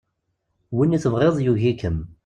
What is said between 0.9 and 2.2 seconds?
i tebɣiḍ yugi-kem.